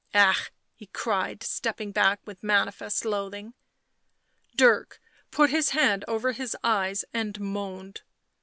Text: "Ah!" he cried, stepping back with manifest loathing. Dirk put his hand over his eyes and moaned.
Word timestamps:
"Ah!" 0.15 0.47
he 0.73 0.87
cried, 0.87 1.43
stepping 1.43 1.91
back 1.91 2.25
with 2.25 2.41
manifest 2.41 3.05
loathing. 3.05 3.53
Dirk 4.55 4.99
put 5.29 5.51
his 5.51 5.69
hand 5.77 6.03
over 6.07 6.31
his 6.31 6.57
eyes 6.63 7.05
and 7.13 7.39
moaned. 7.39 8.01